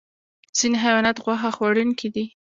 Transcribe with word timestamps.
ځینې 0.57 0.77
حیوانات 0.83 1.17
غوښه 1.23 1.49
خوړونکي 1.55 2.07
دي 2.15 2.25